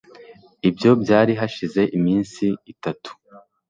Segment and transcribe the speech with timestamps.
[0.69, 3.09] ibyo byari hashize iminsi itatu